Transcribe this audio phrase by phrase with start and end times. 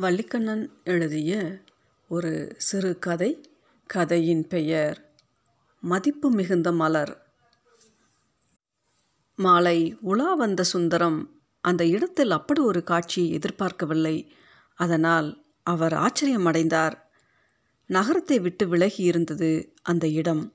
[0.00, 1.60] வள்ளிக்கண்ணன் எழுதிய
[2.08, 3.48] ஒரு சிறுகதை
[3.86, 5.14] கதையின் பெயர்
[5.80, 7.12] மதிப்பு மிகுந்த மலர்.
[9.34, 14.32] மாலை உலா வந்த சுந்தரம் அந்த இடத்தில் அப்படி ஒரு காட்சியை எதிர்பார்க்கவில்லை.
[14.74, 16.92] அதனால் அவர் ஆச்சரியமடைந்தார்.
[17.86, 20.54] நகரத்தை விட்டு விலகி இருந்தது அந்த இடம்.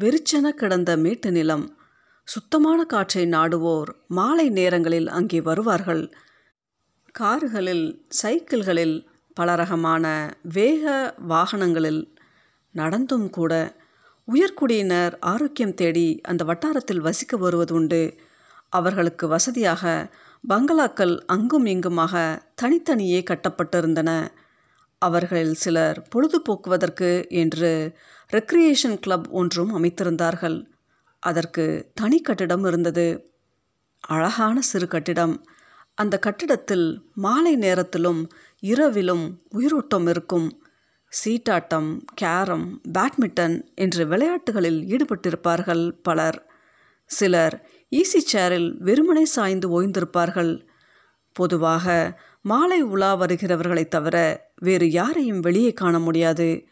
[0.00, 1.78] வெறிச்சென கிடந்த மேட்டு நிலம்
[2.24, 6.16] சுத்தமான காற்றை நாடுவோர் மாலை நேரங்களில் அங்கே வருவார்கள்.
[7.16, 7.86] கார்களில்
[8.22, 8.96] சைக்கிள்களில்
[9.34, 10.06] பலரகமான
[10.54, 12.02] வேக வாகனங்களில்
[12.74, 13.52] நடந்தும் கூட
[14.28, 18.00] உயர்குடியினர் ஆரோக்கியம் தேடி அந்த வட்டாரத்தில் வசிக்க வருவதுண்டு
[18.68, 20.10] அவர்களுக்கு வசதியாக
[20.48, 22.14] பங்களாக்கள் அங்கும் இங்குமாக
[22.54, 24.10] தனித்தனியே கட்டப்பட்டிருந்தன.
[25.02, 27.72] அவர்களில் சிலர் பொழுதுபோக்குவதற்கு என்று
[28.32, 30.58] ரெக்ரியேஷன் கிளப் ஒன்றும் அமைத்திருந்தார்கள்.
[31.22, 33.06] அதற்கு தனி கட்டிடம் இருந்தது.
[34.08, 35.36] அழகான சிறு கட்டிடம்.
[35.96, 40.64] அந்த கட்டிடத்தில் மாலை நேரத்திலும் இரவிலும் உயிரோட்டம் இருக்கும்.
[41.24, 46.46] சீட்டாட்டம் கேரம் பேட்மிட்டன் என்ற விளையாட்டுகளில் ஈடுபட்டிருப்பார்கள் பலர்.
[47.06, 50.66] சிலர் ஈசி சேரில் வெறுமனை சாய்ந்து ஓய்ந்திருப்பார்கள்.
[51.32, 56.64] பொதுவாக மாலை உலா வருகிறவர்களைத் தவிர வேறு யாரையும் வெளியே காண முடியாது.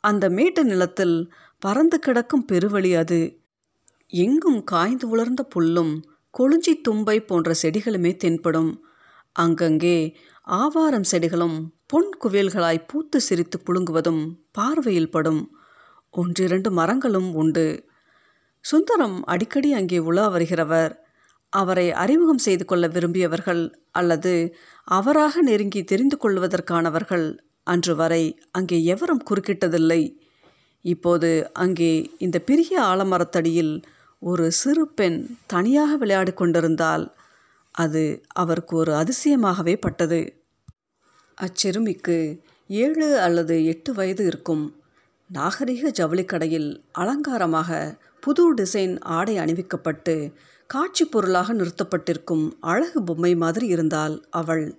[0.00, 3.40] அந்த மேட்டு நிலத்தில் பறந்து கிடக்கும் பெருவழி அது.
[4.06, 6.02] எங்கும் காய்ந்து உலர்ந்த புல்லும்
[6.38, 8.70] கொழுஞ்சி தும்பை போன்ற செடிகளுமே தென்படும்.
[9.32, 9.98] அங்கங்கே
[10.42, 14.22] ஆவாரம் செடிகளும் பொன் குவியல்களாய் பூத்து சிரித்து புழுங்குவதும்
[14.52, 15.42] பார்வையில் படும்.
[16.10, 17.66] ஒன்றிரண்டு மரங்களும் உண்டு.
[18.64, 20.92] சுந்தரம் அடிக்கடி அங்கே உலா வருகிறவர்.
[21.52, 24.32] அவரை அறிமுகம் செய்து கொள்ள விரும்பியவர்கள் அல்லது
[24.84, 27.26] அவராக நெருங்கி தெரிந்து கொள்வதற்கானவர்கள்
[27.62, 30.02] அன்று வரை அங்கே எவரும் குறுக்கிட்டதில்லை.
[30.84, 33.72] இப்போது அங்கே இந்த பெரிய ஆலமரத்தடியில்
[34.22, 37.14] ஒரு சிறு பெண் தனியாக விளையாடி கொண்டிருந்தால்
[37.70, 40.20] அது அவருக்கு ஒரு அதிசயமாகவே பட்டது.
[41.38, 44.76] அச்சிறுமிக்கு ஏழு அல்லது எட்டு வயது இருக்கும்.
[45.30, 50.32] நாகரிக ஜவுளிக்கடையில் அலங்காரமாக புது டிசைன் ஆடை அணிவிக்கப்பட்டு
[50.66, 54.76] காட்சி பொருளாக நிறுத்தப்பட்டிருக்கும் அழகு பொம்மை மாதிரி இருந்தால் அவள்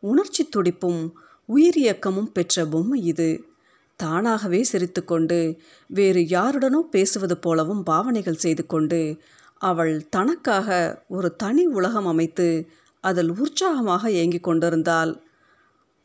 [0.00, 1.12] உணர்ச்சி துடிப்பும்
[1.48, 3.53] உயிரியக்கமும் பெற்ற பொம்மை இது.
[4.04, 5.38] தானாகவே சிரித்துக்கொண்டு
[5.90, 9.00] வேறு யாருடனோ பேசுவது போலவும் பாவனைகள் செய்து கொண்டு
[9.62, 10.68] அவள் தனக்காக
[11.08, 12.48] ஒரு தனி உலகம் அமைத்து
[13.04, 15.12] அதில் உற்சாகமாக ஏங்கிக் கொண்டிருந்தாள்.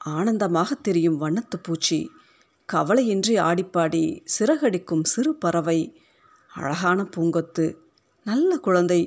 [0.01, 1.99] ஆனந்தமாக தெரியும் வண்ணத்து பூச்சி.
[2.69, 5.79] கவலையின்றி ஆடிப்பாடி சிறகடிக்கும் சிறு பறவை
[6.51, 7.65] அழகான பூங்கொத்து
[8.25, 9.01] நல்ல குழந்தை.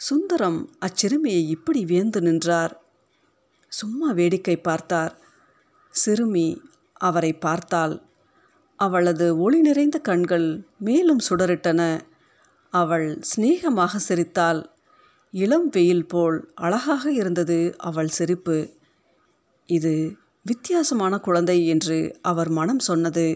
[0.00, 2.74] சுந்தரம் அச்சிறுமியை இப்படி வியந்து நின்றார்.
[3.72, 5.14] சும்மா வேடிக்கை பார்த்தார்.
[5.94, 6.46] சிறுமி
[7.08, 7.94] அவரை பார்த்தாள்.
[8.78, 10.48] அவளது ஒளி நிறைந்த கண்கள்
[10.78, 11.80] மேலும் சுடரிட்டன.
[12.72, 14.60] அவள் சிநேகமாக சிரித்தாள்.
[15.34, 18.56] இளம் வெயில் போல் அழகாக இருந்தது அவள் சிரிப்பு.
[19.68, 19.92] இது
[20.46, 23.26] வித்தியாசமான குழந்தை என்று அவர் மனம் சொன்னது.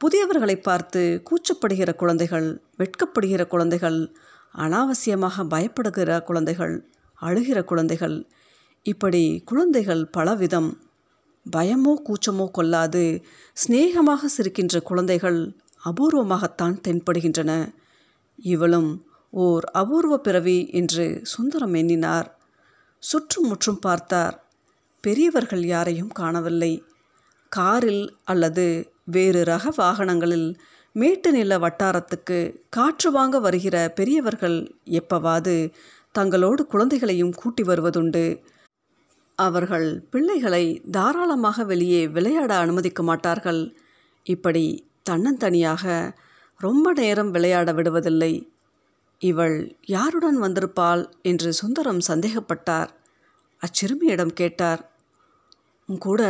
[0.00, 3.98] புதியவர்களை பார்த்து கூச்சப்படுகிற குழந்தைகள் வெட்கப்படுகிற குழந்தைகள்
[4.54, 6.74] அனாவசியமாக பயப்படுகிற குழந்தைகள்
[7.18, 8.16] அழுகிற குழந்தைகள்.
[8.86, 10.70] இப்படி குழந்தைகள் பலவிதம்.
[11.56, 13.22] பயமோ கூச்சமோ கொள்ளாது.
[13.52, 15.40] சிநேகமாக சிரிக்கின்ற குழந்தைகள்
[15.84, 17.72] அபூர்வமாகத்தான் தென்படுகின்றன.
[18.36, 18.90] இவளும்
[19.30, 22.38] ஓர் அபூர்வ பிறவி என்று சுந்தரம் எண்ணினார்.
[22.98, 24.44] சுற்றும் முற்றும் பார்த்தார்.
[25.00, 26.72] பெரியவர்கள் யாரையும் காணவில்லை.
[27.48, 30.54] காரில் அல்லது வேறு ரக வாகனங்களில்
[30.92, 35.72] மேட்டு நில வட்டாரத்துக்கு காற்று வாங்க வருகிற பெரியவர்கள் எப்பவாது
[36.18, 38.24] தங்களோடு குழந்தைகளையும் கூட்டி வருவதுண்டு.
[39.40, 43.76] அவர்கள் பிள்ளைகளை தாராளமாக வெளியே விளையாட அனுமதிக்க மாட்டார்கள்.
[44.26, 44.64] இப்படி
[45.10, 46.14] தன்னந்தனியாக
[46.60, 48.32] ரொம்ப நேரம் விளையாட விடுவதில்லை.
[49.18, 52.90] இவள் யாருடன் வந்திருப்பாள் என்று சுந்தரம் சந்தேகப்பட்டார்.
[53.62, 54.82] அச்சிறுமியிடம் கேட்டார்
[55.88, 56.22] உன் கூட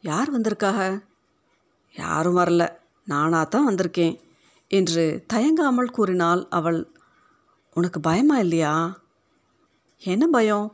[0.00, 0.80] யார் வந்திருக்காக?
[1.94, 2.64] யாரும் வரல.
[3.04, 4.16] நானாக தான் வந்திருக்கேன்
[4.70, 6.80] என்று தயங்காமல் கூறினாள் அவள்.
[7.76, 8.74] உனக்கு பயமா இல்லையா?
[10.02, 10.66] என்ன பயம்?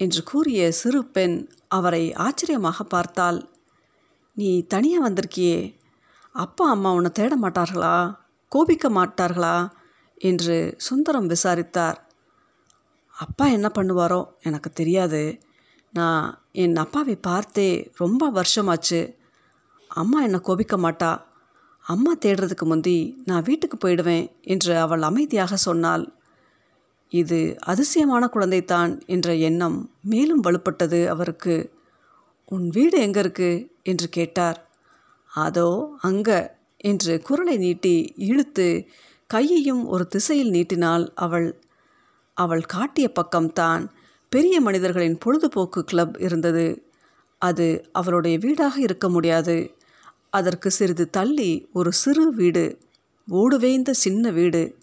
[0.00, 3.38] என்று கூறிய சிறு பெண் அவரை ஆச்சரியமாக பார்த்தாள்.
[4.34, 5.74] நீ தனியாக வந்திருக்கியே.
[6.32, 7.96] அப்பா அம்மா உன்னை தேட மாட்டார்களா?
[8.48, 9.56] கோபிக்க மாட்டார்களா?
[10.18, 11.98] என்று சுந்தரம் விசாரித்தார்.
[13.18, 14.20] அப்பா என்ன பண்ணுவாரோ?
[14.42, 15.22] எனக்கு தெரியாது.
[15.92, 19.00] நான் என் அப்பாவை பார்த்தே ரொம்ப வருஷமாச்சு.
[19.88, 21.12] அம்மா என்னை கோபிக்க மாட்டா.
[21.86, 26.04] அம்மா தேடுறதுக்கு முந்தி நான் வீட்டுக்கு போயிடுவேன் என்று அவள் அமைதியாக சொன்னாள்.
[27.10, 31.72] இது அதிசயமான குழந்தைத்தான் என்ற எண்ணம் மேலும் வலுப்பட்டது அவருக்கு.
[32.44, 34.68] உன் வீடு எங்கே இருக்கு என்று கேட்டார்.
[35.32, 38.86] அதோ அங்க என்று குரலை நீட்டி இழுத்து
[39.26, 41.60] கையையும் ஒரு திசையில் நீட்டினாள் அவள்.
[42.34, 43.88] அவள் காட்டிய பக்கம்தான்
[44.28, 46.88] பெரிய மனிதர்களின் பொழுதுபோக்கு கிளப் இருந்தது.
[47.38, 49.74] அது அவளுடைய வீடாக இருக்க முடியாது.
[50.30, 52.78] அதற்கு சிறிது தள்ளி ஒரு சிறு வீடு
[53.28, 54.78] ஓடுவேந்த சின்ன வீடு.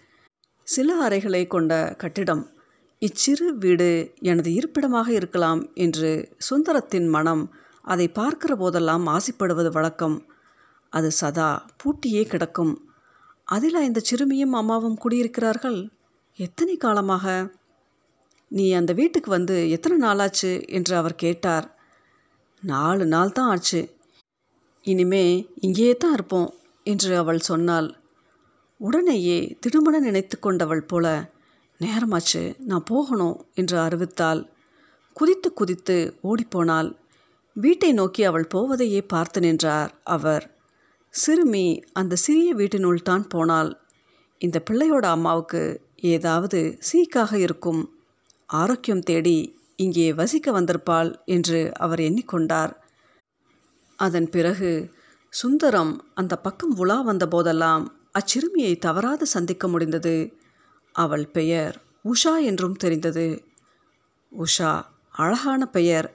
[0.67, 2.51] சில அறைகளை கொண்ட கட்டிடம்.
[2.99, 10.27] இச்சிறு வீடு எனது இருப்பிடமாக இருக்கலாம் என்று சுந்தரத்தின் மனம் அதை பார்க்கிற போதெல்லாம் ஆசைப்படுவது வழக்கம்.
[10.89, 12.73] அது சதா பூட்டியே கிடக்கும்.
[13.43, 15.89] அதில் இந்த சிறுமியும் அம்மாவும் குடியிருக்கிறார்கள்?
[16.35, 17.51] எத்தனை காலமாக?
[18.47, 20.67] நீ அந்த வீட்டுக்கு வந்து எத்தனை நாளாச்சு?
[20.67, 21.77] என்று அவர் கேட்டார்.
[22.61, 23.89] நாலு நாள் தான் ஆச்சு.
[24.81, 26.53] இனிமே இங்கேயே தான் இருப்போம்
[26.83, 27.96] என்று அவள் சொன்னாள்.
[28.79, 31.33] உடனேயே திடுமண நினைத்து கொண்டவள் போல
[31.79, 34.41] நேரமாச்சு நான் போகணும் என்று அறிவித்தாள்.
[35.13, 36.89] குதித்து குதித்து ஓடிப்போனாள்.
[37.55, 40.45] வீட்டை நோக்கி அவள் போவதையே பார்த்து நின்றார் அவர்.
[41.13, 43.71] சிறுமி அந்த சிறிய வீட்டினுள் தான் போனாள்.
[44.37, 45.61] இந்த பிள்ளையோட அம்மாவுக்கு
[46.01, 47.81] ஏதாவது சீக்காக இருக்கும்.
[48.49, 49.37] ஆரோக்கியம் தேடி
[49.75, 52.73] இங்கே வசிக்க வந்திருப்பாள் என்று அவர் எண்ணிக்கொண்டார்.
[53.99, 54.71] அதன் பிறகு
[55.33, 57.85] சுந்தரம் அந்த பக்கம் உலா வந்த போதெல்லாம்
[58.17, 60.37] அச்சிறுமியை தவறாது சந்திக்க முடிந்தது.
[60.91, 63.43] அவள் பெயர் உஷா என்றும் தெரிந்தது.
[64.31, 66.07] உஷா அழகான பெயர்.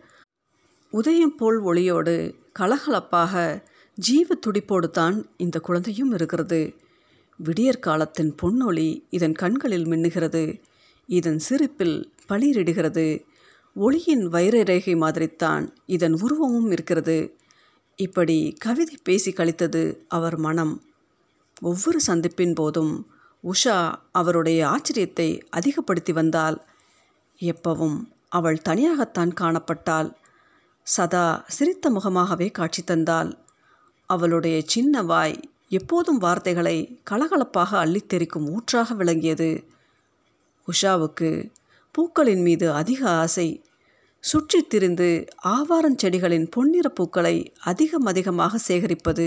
[0.90, 3.62] உதயம் போல் ஒளியோடு கலகலப்பாக
[3.94, 6.74] ஜீவ துடிப்போடு தான் இந்த குழந்தையும் இருக்கிறது.
[7.36, 10.62] விடியற் காலத்தின் பொன்னொளி இதன் கண்களில் மின்னுகிறது.
[11.06, 13.24] இதன் சிரிப்பில் பளிரிடுகிறது.
[13.74, 17.36] ஒளியின் வைர ரேகை மாதிரித்தான் இதன் உருவமும் இருக்கிறது.
[17.96, 20.82] இப்படி கவிதை பேசி கழித்தது அவர் மனம்.
[21.62, 22.94] ஒவ்வொரு சந்திப்பின் போதும்
[23.44, 23.76] உஷா
[24.12, 26.56] அவருடைய ஆச்சரியத்தை அதிகப்படுத்தி வந்தால்
[27.40, 27.98] எப்பவும்
[28.28, 30.10] அவள் தனியாகத்தான் காணப்பட்டாள்.
[30.86, 33.30] சதா சிரித்த முகமாகவே காட்சி தந்தாள்.
[34.06, 39.64] அவளுடைய சின்ன வாய் எப்போதும் வார்த்தைகளை கலகலப்பாக அள்ளித்தெறிக்கும் ஊற்றாக விளங்கியது.
[40.68, 41.52] உஷாவுக்கு
[41.92, 43.48] பூக்களின் மீது அதிக ஆசை.
[44.20, 49.26] சுற்றித் திரிந்து ஆவாரஞ்செடிகளின் பொன்னிற பூக்களை அதிகம் அதிகமாக சேகரிப்பது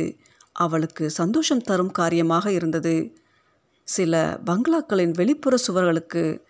[0.55, 3.17] அவளுக்கு சந்தோஷம் தரும் காரியமாக இருந்தது.
[3.83, 6.41] சில பங்களாக்களின் வெளிப்புற சுவர்களுக்கு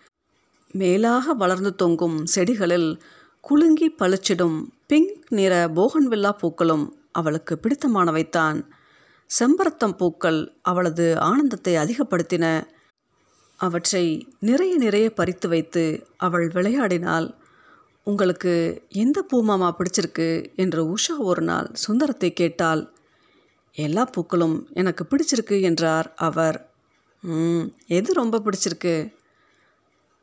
[0.72, 3.00] மேலாக வளர்ந்து தொங்கும் செடிகளில்
[3.42, 8.64] குலுங்கி பளிச்சிடும் பிங்க் நிற போகன்வில்லா பூக்களும் அவளுக்கு பிடித்தமானவைத்தான்.
[9.40, 12.46] செம்பரத்தம் பூக்கள் அவளது ஆனந்தத்தை அதிகப்படுத்தின.
[13.58, 15.84] அவற்றை நிறைய நிறைய பறித்து வைத்து
[16.18, 17.28] அவள் விளையாடினாள்.
[18.04, 18.54] உங்களுக்கு
[18.90, 20.30] எந்த பூமாமா பிடிச்சிருக்கு?
[20.56, 22.95] என்று உஷா ஒரு நாள் சுந்தரத்தை கேட்டாள்.
[23.76, 26.70] எல்லா பூக்களும் எனக்கு பிடிச்சிருக்கு என்றார் அவர்.
[27.88, 29.14] எது ரொம்ப பிடிச்சிருக்கு?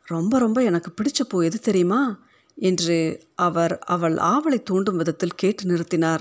[0.05, 2.19] ரொம்ப ரொம்ப எனக்கு பிடிச்ச பூ எது தெரியுமா?
[2.55, 6.21] என்று அவர் அவள் ஆவலை தூண்டும் விதத்தில் கேட்டு நிறுத்தினார்.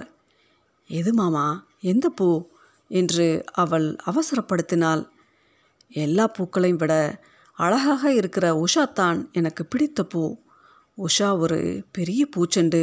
[0.87, 1.67] எது மாமா?
[1.81, 2.49] எந்த பூ?
[2.87, 5.07] என்று அவள் அவசரப்படுத்தினாள்.
[5.89, 7.19] எல்லா பூக்களையும் விட
[7.57, 10.37] அழகாக இருக்கிற உஷா தான் எனக்கு பிடித்த பூ.
[10.97, 12.81] உஷா ஒரு பெரிய பூச்செண்டு.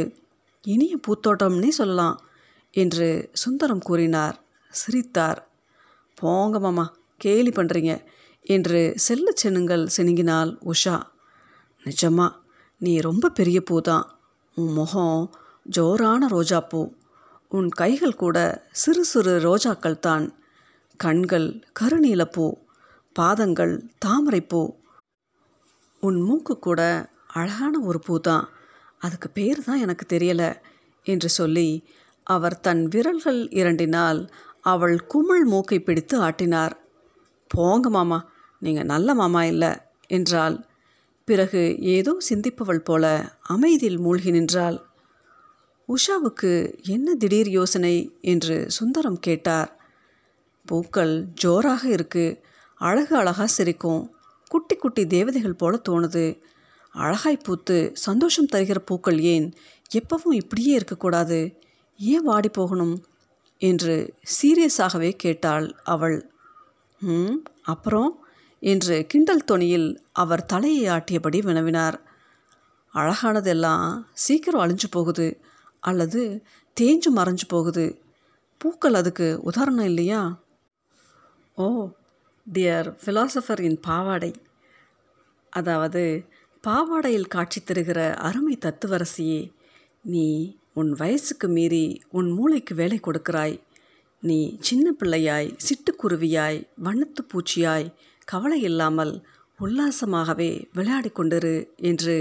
[0.61, 2.21] இனிய பூத்தோட்டம்னே சொல்லலாம்.
[2.73, 4.35] என்று சுந்தரம் கூறினார்.
[4.71, 5.39] சிரித்தார்.
[6.17, 6.85] போங்க மாமா
[7.17, 7.93] கேலி பண்ணுறீங்க
[8.45, 10.97] என்று செல்ல சென்னுங்கள் செனுங்கினாள் உஷா.
[11.83, 12.27] நிஜமா
[12.81, 14.05] நீ ரொம்ப பெரிய பூ தான்
[14.57, 15.21] உன் முகம்
[15.77, 16.81] ஜோரான ரோஜா பூ
[17.51, 18.37] உன் கைகள் கூட
[18.71, 20.25] சிறு சிறு ரோஜாக்கள் தான்.
[20.99, 21.47] கண்கள்
[21.79, 22.47] கருநீலப்பூ
[23.15, 23.73] பாதங்கள்
[24.05, 24.61] தாமரைப்பூ
[26.03, 26.81] உன் மூக்கு கூட
[27.33, 28.45] அழகான ஒரு பூ தான்
[28.97, 30.49] அதுக்கு பேர் தான் எனக்கு தெரியலை
[31.05, 31.67] என்று சொல்லி
[32.29, 34.19] அவர் தன் விரல்கள் இரண்டினால்
[34.63, 36.73] அவள் குமிழ் மூக்கை பிடித்து ஆட்டினார்.
[37.51, 38.19] போங்க மாமா
[38.61, 39.71] நீங்கள் நல்ல மாமா இல்லை
[40.07, 40.57] என்றாள்.
[41.27, 43.05] பிறகு ஏதோ சிந்திப்பவள் போல
[43.47, 44.77] அமைதியில் மூழ்கி நின்றாள்.
[45.89, 46.51] உஷாவுக்கு
[46.87, 49.69] என்ன திடீர் யோசனை என்று சுந்தரம் கேட்டார்.
[50.65, 52.25] பூக்கள் ஜோராக இருக்கு
[52.81, 54.03] அழகு அழகாக சிரிக்கும்
[54.51, 56.25] குட்டி குட்டி தேவதைகள் போல தோணுது.
[56.95, 59.47] அழகாய் பூத்து சந்தோஷம் தருகிற பூக்கள் ஏன்
[59.91, 61.39] எப்பவும் இப்படியே இருக்கக்கூடாது?
[61.99, 63.05] ஏன் வாடி போகணும்?
[63.57, 66.31] என்று சீரியஸாகவே கேட்டாள் அவள்.
[66.99, 68.25] ம் அப்புறம்?
[68.59, 71.99] என்று கிண்டல் தொனியில் அவர் தலையை ஆட்டியபடி வினவினார்.
[72.93, 75.39] அழகானதெல்லாம் சீக்கிரம் அழிஞ்சு போகுது
[75.79, 76.43] அல்லது
[76.81, 78.01] தேஞ்சு மறைஞ்சு போகுது.
[78.57, 80.43] பூக்கள் அதுக்கு உதாரணம் இல்லையா?
[81.55, 81.89] ஓ
[82.53, 84.33] டியர் ஃபிலாசபர் இன் பாவாடை.
[85.49, 86.27] அதாவது
[86.67, 89.53] பாவாடையில் காட்சி தருகிற அருமை தத்துவரசியே
[90.01, 91.85] நீ உன் வயசுக்கு மீறி
[92.17, 93.55] உன் மூளைக்கு வேலை கொடுக்கிறாய்.
[94.23, 97.87] நீ சின்ன பிள்ளையாய் சிட்டுக்குருவியாய் வண்ணத்து பூச்சியாய்
[98.27, 99.13] கவலை இல்லாமல்
[99.59, 101.55] உல்லாசமாகவே விளையாடி கொண்டிரு
[101.89, 102.15] என்று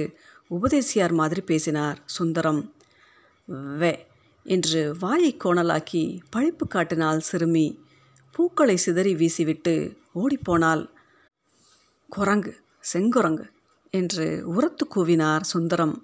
[0.50, 2.60] உபதேசியார் மாதிரி பேசினார் சுந்தரம்.
[3.80, 3.92] வே
[4.46, 6.02] என்று வாயை கோணலாக்கி
[6.36, 7.66] பழிப்பு காட்டினாள் சிறுமி.
[8.34, 9.74] பூக்களை சிதறி வீசிவிட்டு
[10.22, 10.84] ஓடிப்போனாள்.
[12.10, 12.52] குரங்கு
[12.92, 13.46] செங்குரங்கு
[13.94, 15.96] என்று உரத்து கூவினார் சுந்தரம்.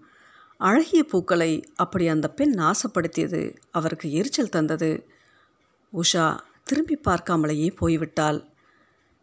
[0.56, 5.06] அழகிய பூக்களை அப்படி அந்த பெண் நாசப்படுத்தியது அவருக்கு எரிச்சல் தந்தது.
[5.92, 8.44] உஷா திரும்பி பார்க்காமலேயே போய்விட்டாள்.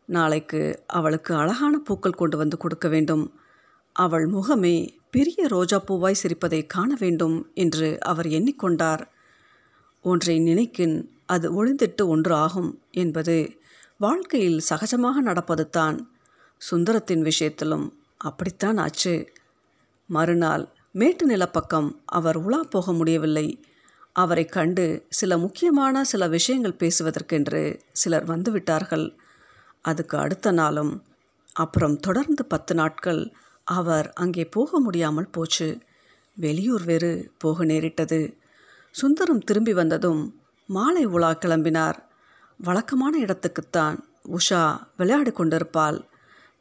[0.05, 3.33] நாளைக்கு அவளுக்கு அழகான பூக்கள் கொண்டு வந்து கொடுக்க வேண்டும்.
[3.93, 9.03] அவள் முகமே பெரிய ரோஜா பூவாய் சிரிப்பதை காண வேண்டும் என்று அவர் எண்ணிக்கொண்டார்.
[10.01, 13.59] ஒன்றை நினைக்கின் அது ஒளிந்திட்டு ஒன்று ஆகும் என்பது
[13.97, 15.97] வாழ்க்கையில் சகஜமாக நடப்பது தான்.
[16.71, 17.85] சுந்தரத்தின் விஷயத்திலும்
[18.17, 19.33] அப்படித்தான் ஆச்சு.
[20.05, 23.63] மறுநாள் மேட்டு நிலப்பக்கம் அவர் உலா போக முடியவில்லை.
[24.13, 29.05] அவரை கண்டு சில முக்கியமான சில விஷயங்கள் பேசுவதற்கென்று சிலர் வந்துவிட்டார்கள்.
[29.81, 31.03] அதுக்கு அடுத்த நாளும்
[31.53, 33.33] அப்புறம் தொடர்ந்து பத்து நாட்கள்
[33.63, 35.77] அவர் அங்கே போக முடியாமல் போச்சு.
[36.35, 38.37] வெளியூர் வேறு போக நேரிட்டது.
[38.91, 40.21] சுந்தரம் திரும்பி வந்ததும்
[40.67, 41.97] மாலை உலா கிளம்பினார்.
[42.57, 43.97] வழக்கமான இடத்துக்குத்தான்
[44.37, 44.63] உஷா
[44.97, 45.99] விளையாடி கொண்டிருப்பாள்.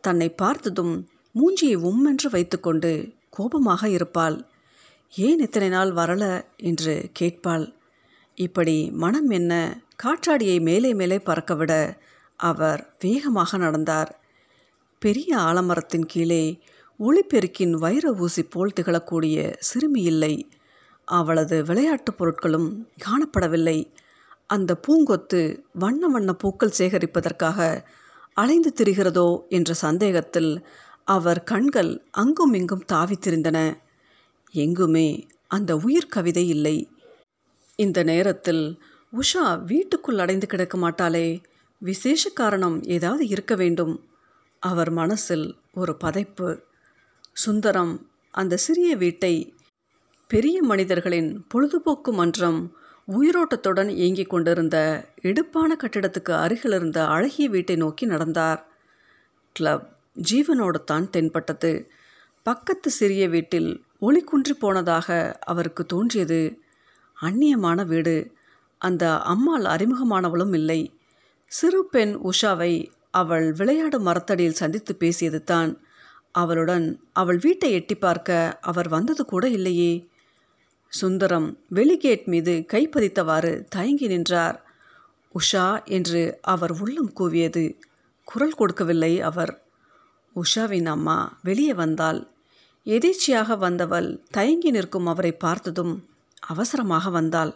[0.00, 4.46] தன்னை பார்த்ததும் மூஞ்சியை உம்மென்று வைத்துக்கொண்டு கோபமாக இருப்பாள்.
[5.16, 6.44] ஏன் இத்தனை நாள் வரல?
[6.56, 7.74] என்று கேட்பாள்.
[8.34, 9.80] இப்படி மனம் என்ன?
[10.02, 11.96] காற்றாடியை மேலே மேலே பறக்கவிட
[12.36, 14.20] அவர் வேகமாக நடந்தார்.
[14.98, 16.60] பெரிய ஆலமரத்தின் கீழே
[16.98, 20.48] ஒளிப்பெருக்கின் வைர ஊசி போல் திகழக்கூடிய சிறுமி இல்லை.
[21.04, 23.92] அவளது விளையாட்டுப் பொருட்களும் காணப்படவில்லை.
[24.46, 27.84] அந்த பூங்கொத்து வண்ண வண்ண பூக்கள் சேகரிப்பதற்காக
[28.32, 29.48] அலைந்து திரிகிறதோ?
[29.48, 30.66] என்ற சந்தேகத்தில்
[31.10, 32.84] அவர் கண்கள் அங்கும் இங்கும்
[34.50, 36.90] எங்குமே அந்த உயிர் கவிதை இல்லை.
[37.76, 41.42] இந்த நேரத்தில் உஷா வீட்டுக்குள் அடைந்து கிடக்க மாட்டாளே.
[41.78, 44.08] விசேஷ காரணம் ஏதாவது இருக்க வேண்டும்.
[44.58, 46.60] அவர் மனசில் ஒரு பதைப்பு.
[47.32, 49.54] சுந்தரம் அந்த சிறிய வீட்டை
[50.28, 52.76] பெரிய மனிதர்களின் பொழுதுபோக்கு மன்றம்
[53.08, 58.68] உயிரோட்டத்துடன் இயங்கிக் கொண்டிருந்த எடுப்பான கட்டிடத்துக்கு அருகில் இருந்த அழகிய வீட்டை நோக்கி நடந்தார்.
[59.52, 59.98] கிளப்
[60.30, 61.90] ஜீவனோடு தான் தென்பட்டது.
[62.42, 66.58] பக்கத்து சிறிய வீட்டில் ஒளி குன்றி போனதாக அவருக்கு தோன்றியது.
[67.22, 68.32] அந்நியமான வீடு.
[68.78, 70.94] அந்த அம்மாள் அறிமுகமானவளும் இல்லை.
[71.46, 75.80] சிறு பெண் உஷாவை அவள் விளையாடு மரத்தடியில் சந்தித்து பேசியது தான்
[76.32, 80.08] அவளுடன் அவள் வீட்டை எட்டி பார்க்க அவர் வந்தது கூட இல்லையே.
[80.88, 84.64] சுந்தரம் வெளிகேட் மீது கைப்பதித்தவாறு தயங்கி நின்றார்.
[85.34, 87.80] உஷா என்று அவர் உள்ளம் கூவியது.
[88.24, 89.62] குரல் கொடுக்கவில்லை அவர்.
[90.34, 92.28] உஷாவின் அம்மா வெளியே வந்தாள்.
[92.84, 96.08] எதேச்சியாக வந்தவள் தயங்கி நிற்கும் அவரை பார்த்ததும்
[96.40, 97.54] அவசரமாக வந்தாள்.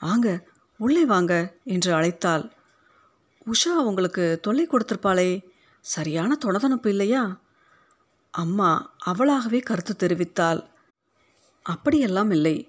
[0.00, 0.46] வாங்க
[0.78, 2.50] உள்ளே வாங்க என்று அழைத்தாள்.
[3.46, 5.42] உஷா உங்களுக்கு தொல்லை கொடுத்திருப்பாளே
[5.80, 7.40] சரியான தொணதனப்பு இல்லையா?
[8.30, 10.66] அம்மா அவளாகவே கருத்து தெரிவித்தாள்.
[11.62, 12.68] அப்படியெல்லாம் இல்லை.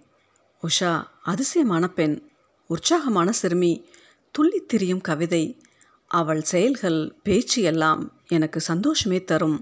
[0.63, 2.31] உஷா அதிசயமான பெண்
[2.67, 3.87] உற்சாகமான சிறுமி
[4.31, 5.61] துள்ளித் திரியும் கவிதை
[6.07, 9.59] அவள் செயல்கள் பேச்சு எல்லாம் எனக்கு சந்தோஷமே தரும்.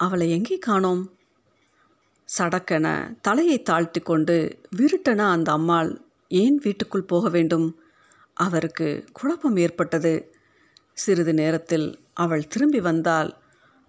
[0.00, 1.02] அவளை எங்கே காணோம்?
[2.28, 2.86] சடக்கென
[3.20, 4.36] தலையை தாழ்த்தி கொண்டு
[4.76, 5.90] விருட்டன அந்த அம்மாள்
[6.30, 7.68] ஏன் வீட்டுக்குள் போக வேண்டும்?
[8.36, 10.14] அவருக்கு குழப்பம் ஏற்பட்டது.
[10.98, 13.30] சிறிது நேரத்தில் அவள் திரும்பி வந்தால்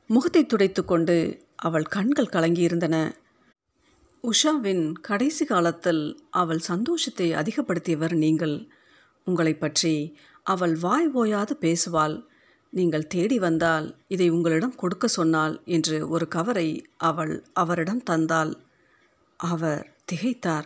[0.10, 1.16] முகத்தை துடைத்து கொண்டு
[1.68, 2.98] அவள் கண்கள் கலங்கியிருந்தன.
[4.24, 6.04] உஷாவின் கடைசி காலத்தில்
[6.42, 8.56] அவள் சந்தோஷத்தை அதிகப்படுத்தியவர் நீங்கள்.
[9.28, 9.94] உங்களை பற்றி
[10.46, 12.16] அவள் வாய் ஓயாது பேசுவாள்.
[12.72, 18.56] நீங்கள் தேடி வந்தால் இதை உங்களிடம் கொடுக்க சொன்னாள் என்று ஒரு கவரை அவள் அவரிடம் தந்தாள்.
[19.38, 20.64] அவர் திகைத்தார்.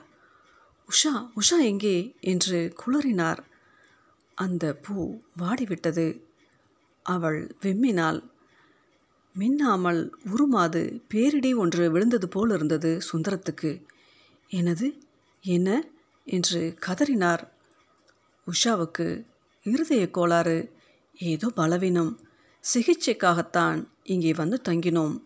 [0.90, 2.16] உஷா உஷா எங்கே?
[2.20, 3.38] என்று குளறினார்.
[4.36, 6.22] அந்த பூ வாடிவிட்டது.
[7.04, 8.24] அவள் வெம்மினாள்.
[9.40, 13.86] மின்னாமல் உருமாது பேரிடி ஒன்று விழுந்தது போல் இருந்தது சுந்தரத்துக்கு.
[14.48, 14.98] எனது
[15.42, 15.88] என்ன?
[16.26, 17.48] என்று கதறினார்.
[18.48, 19.26] உஷாவுக்கு
[19.64, 20.75] இருதய கோளாறு.
[21.18, 22.20] ஏதோ பலவீனம்.
[22.74, 25.22] சிகிச்சைக்காகத்தான் இங்கே வந்து தங்கினோம்.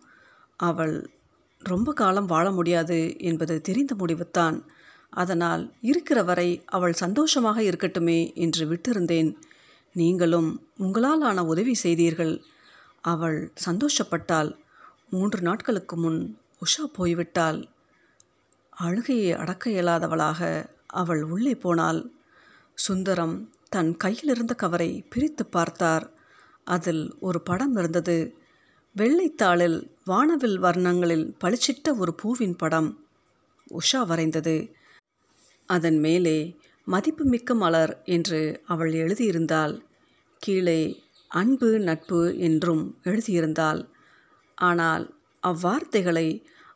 [0.56, 1.10] அவள்
[1.58, 4.62] ரொம்ப காலம் வாழ முடியாது என்பது தெரிந்த முடிவுத்தான்.
[5.10, 9.36] அதனால் இருக்கிற வரை அவள் சந்தோஷமாக இருக்கட்டுமே என்று விட்டிருந்தேன்.
[9.92, 12.44] நீங்களும் உங்களால் ஆன உதவி செய்தீர்கள்.
[13.00, 14.56] அவள் சந்தோஷப்பட்டாள்.
[15.10, 17.68] மூன்று நாட்களுக்கு முன் உஷா போய்விட்டாள்.
[18.70, 22.12] அழுகையை அடக்க இயலாதவளாக அவள் உள்ளே போனாள்.
[22.74, 26.04] சுந்தரம் தன் கையிலிருந்த கவரை பிரித்து பார்த்தார்.
[26.66, 28.16] அதில் ஒரு படம் இருந்தது.
[28.96, 32.90] வெள்ளைத்தாளில் வானவில் வர்ணங்களில் பளிச்சிட்ட ஒரு பூவின் படம்.
[33.70, 34.56] உஷா வரைந்தது.
[35.68, 36.38] அதன் மேலே
[36.86, 39.74] மதிப்புமிக்க மலர் என்று அவள் எழுதியிருந்தாள்.
[40.38, 40.80] கீழே
[41.30, 43.80] அன்பு நட்பு என்றும் எழுதியிருந்தாள்.
[44.58, 45.04] ஆனால்
[45.42, 46.28] அவ்வார்த்தைகளை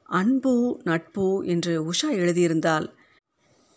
[0.05, 2.87] அன்பு நட்பு என்று உஷா எழுதியிருந்தாள்.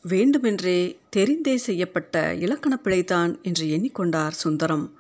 [0.02, 4.94] வேண்டுமென்றே தெரிந்தே செய்யப்பட்ட இலக்கணப் பிழைதான் என்று எண்ணிக்கொண்டார் சுந்தரம்.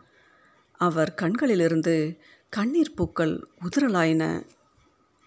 [0.71, 2.17] அவர் கண்களிலிருந்து
[2.49, 4.43] கண்ணீர் பூக்கள் உதிரலாயின.